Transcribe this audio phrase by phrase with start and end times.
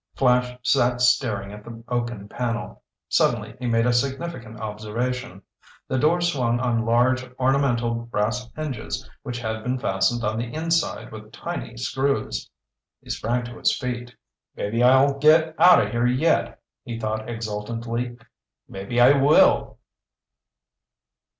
[0.15, 2.81] Flash sat staring at the oaken panel.
[3.07, 5.43] Suddenly he made a significant observation.
[5.87, 11.11] The door swung on large ornamental brass hinges which had been fastened on the inside
[11.11, 12.49] with tiny screws.
[12.99, 14.15] He sprang to his feet.
[14.55, 18.17] "Maybe I'll get out of here yet!" he thought exultantly.
[18.67, 19.77] "Maybe I will!"